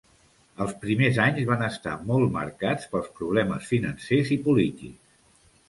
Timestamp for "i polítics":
4.39-5.17